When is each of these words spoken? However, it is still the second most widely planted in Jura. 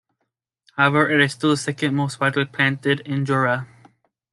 However, 0.75 1.07
it 1.11 1.21
is 1.21 1.33
still 1.33 1.51
the 1.51 1.57
second 1.57 1.93
most 1.95 2.19
widely 2.19 2.45
planted 2.45 3.01
in 3.01 3.23
Jura. 3.23 3.67